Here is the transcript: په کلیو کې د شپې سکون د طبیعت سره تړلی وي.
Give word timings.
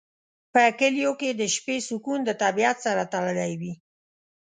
په 0.53 0.63
کلیو 0.79 1.11
کې 1.19 1.29
د 1.33 1.41
شپې 1.55 1.77
سکون 1.87 2.19
د 2.25 2.31
طبیعت 2.43 2.77
سره 2.85 3.03
تړلی 3.13 3.53
وي. 3.61 3.73